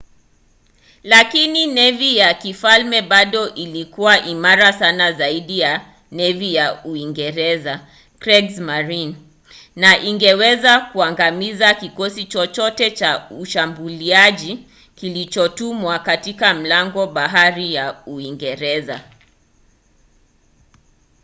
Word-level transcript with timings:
lakini 1.03 1.67
nevi 1.67 2.17
ya 2.17 2.33
kifalme 2.33 3.01
bado 3.01 3.49
ilikuwa 3.49 4.19
imara 4.25 4.73
sana 4.73 5.11
zaidi 5.11 5.59
ya 5.59 5.95
nevi 6.11 6.53
ya 6.55 6.85
ujerumani 6.85 7.79
kriegsmarine 8.19 9.15
na 9.75 9.99
ingeweza 9.99 10.79
kuangamiza 10.79 11.73
kikosi 11.73 12.25
chochote 12.25 12.91
cha 12.91 13.29
ushambuliaji 13.29 14.59
kilichotumwa 14.95 15.99
katika 15.99 16.53
mlango-bahari 16.53 17.75
wa 17.77 18.03
uingereza 18.05 19.01